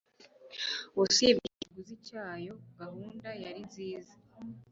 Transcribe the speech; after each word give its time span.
Usibye 1.03 1.47
ikiguzi 1.53 1.95
cyayo, 2.07 2.53
gahunda 2.79 3.27
yari 3.43 3.61
nziza. 3.69 4.13